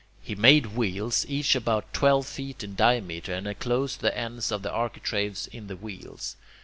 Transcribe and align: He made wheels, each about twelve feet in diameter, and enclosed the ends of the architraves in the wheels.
He 0.23 0.33
made 0.33 0.75
wheels, 0.75 1.27
each 1.29 1.53
about 1.53 1.93
twelve 1.93 2.25
feet 2.25 2.63
in 2.63 2.73
diameter, 2.73 3.35
and 3.35 3.45
enclosed 3.45 3.99
the 4.01 4.17
ends 4.17 4.51
of 4.51 4.63
the 4.63 4.71
architraves 4.71 5.45
in 5.45 5.67
the 5.67 5.75
wheels. 5.75 6.35